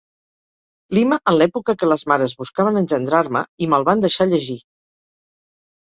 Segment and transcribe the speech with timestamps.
[0.97, 4.61] Lima en l'època que les mares buscaven engendrar-me, i me'l van deixar llegir.